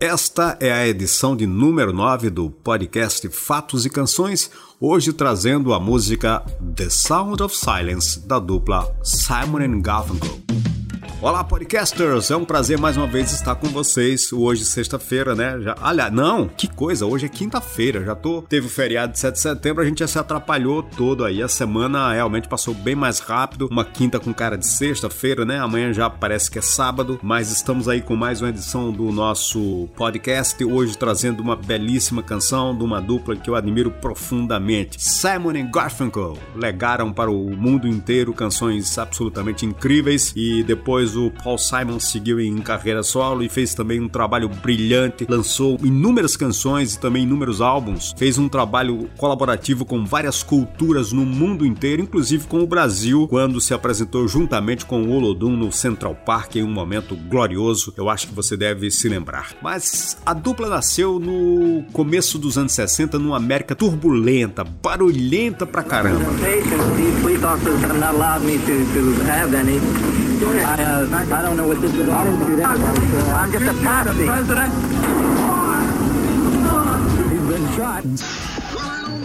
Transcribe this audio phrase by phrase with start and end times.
[0.00, 5.80] Esta é a edição de número 9 do podcast Fatos e Canções, hoje trazendo a
[5.80, 6.40] música
[6.76, 10.45] The Sound of Silence da dupla Simon Garfunkel.
[11.22, 12.30] Olá, podcasters!
[12.30, 14.30] É um prazer mais uma vez estar com vocês.
[14.34, 15.58] Hoje, sexta-feira, né?
[15.62, 15.74] Já...
[15.80, 18.04] Aliás, não, que coisa, hoje é quinta-feira.
[18.04, 18.42] Já tô.
[18.42, 21.42] Teve o feriado de 7 de setembro, a gente já se atrapalhou todo aí.
[21.42, 23.66] A semana realmente passou bem mais rápido.
[23.70, 25.58] Uma quinta com cara de sexta-feira, né?
[25.58, 29.88] Amanhã já parece que é sábado, mas estamos aí com mais uma edição do nosso
[29.96, 30.62] podcast.
[30.62, 35.02] Hoje trazendo uma belíssima canção de uma dupla que eu admiro profundamente.
[35.02, 41.30] Simon e Garfunkel legaram para o mundo inteiro canções absolutamente incríveis e depois depois o
[41.30, 46.94] Paul Simon seguiu em carreira solo e fez também um trabalho brilhante, lançou inúmeras canções
[46.94, 48.12] e também inúmeros álbuns.
[48.16, 53.60] Fez um trabalho colaborativo com várias culturas no mundo inteiro, inclusive com o Brasil, quando
[53.60, 57.92] se apresentou juntamente com o Olodum no Central Park em um momento glorioso.
[57.96, 59.54] Eu acho que você deve se lembrar.
[59.62, 66.24] Mas a dupla nasceu no começo dos anos 60 numa América turbulenta, barulhenta pra caramba.
[70.38, 72.08] I, uh, I don't know what this is.
[72.10, 74.26] I'm just a part of patsy.
[74.26, 74.72] President.
[77.30, 78.55] He's been shot.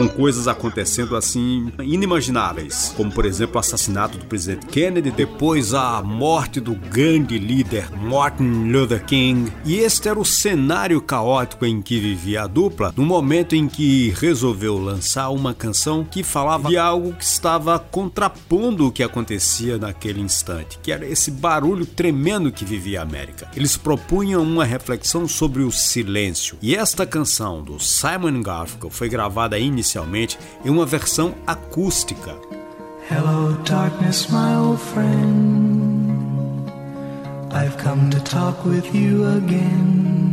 [0.00, 6.02] Com coisas acontecendo assim inimagináveis, como por exemplo o assassinato do presidente Kennedy, depois a
[6.02, 9.52] morte do grande líder Martin Luther King.
[9.62, 14.08] E este era o cenário caótico em que vivia a dupla, no momento em que
[14.16, 20.22] resolveu lançar uma canção que falava de algo que estava contrapondo o que acontecia naquele
[20.22, 23.50] instante, que era esse barulho tremendo que vivia a América.
[23.54, 26.56] Eles propunham uma reflexão sobre o silêncio.
[26.62, 32.36] E esta canção do Simon Garfunkel foi gravada inicialmente inicialmente em uma versão acústica.
[33.10, 36.70] Hello darkness my old friend
[37.52, 40.28] I've come to talk with you again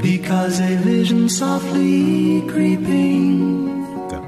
[0.00, 3.73] Because a vision softly creeping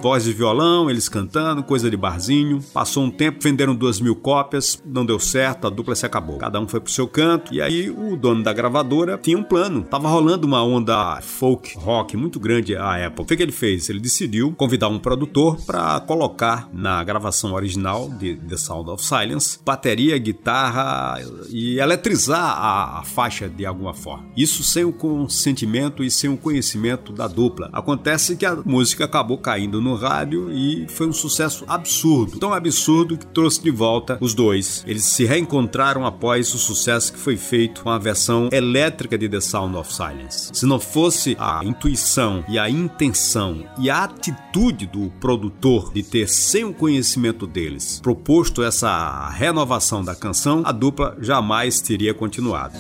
[0.06, 2.62] voz de violão, eles cantando, coisa de barzinho.
[2.72, 6.38] Passou um tempo, venderam duas mil cópias, não deu certo, a dupla se acabou.
[6.38, 9.82] Cada um foi pro seu canto, e aí o dono da gravadora tinha um plano.
[9.82, 13.22] Tava rolando uma onda folk rock muito grande à época.
[13.22, 13.90] O que, que ele fez?
[13.90, 19.58] Ele decidiu convidar um produtor para colocar na gravação original de The Sound of Silence
[19.64, 21.18] bateria, guitarra
[21.50, 24.28] e eletrizar a, a faixa de alguma forma.
[24.36, 27.68] Isso sem o consentimento e sem o conhecimento da dupla.
[27.72, 32.38] Acontece que a música acabou caindo no rádio e foi um sucesso absurdo.
[32.38, 34.84] Tão absurdo que trouxe de volta os dois.
[34.86, 39.40] Eles se reencontraram após o sucesso que foi feito com a versão elétrica de The
[39.40, 40.50] Sound of Silence.
[40.52, 46.28] Se não fosse a intuição e a intenção e a atitude do produtor de ter,
[46.28, 52.76] sem o conhecimento deles, proposto essa renovação da canção, a dupla jamais teria continuado.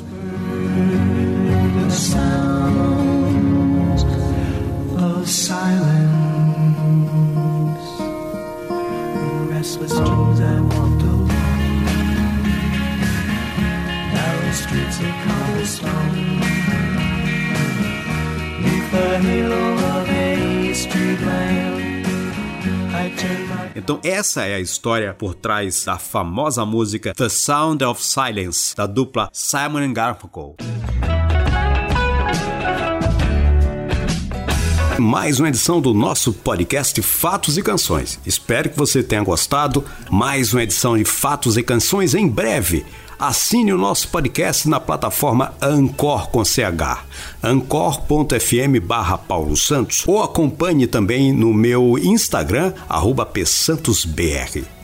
[9.66, 11.28] Restless dreams I walked along.
[14.14, 16.40] Narrow streets of cobblestone.
[18.62, 21.86] Neath the halo of a street lamp.
[23.74, 28.86] Então essa é a história por trás da famosa música The Sound of Silence da
[28.86, 30.56] dupla Simon Garfunkel.
[34.98, 38.18] Mais uma edição do nosso podcast Fatos e Canções.
[38.24, 39.84] Espero que você tenha gostado.
[40.10, 42.84] Mais uma edição de Fatos e Canções em breve.
[43.18, 47.04] Assine o nosso podcast na plataforma Ancor com CH,
[47.42, 54.75] ancor.fm barra Paulo Santos, ou acompanhe também no meu Instagram, arroba psantosbr.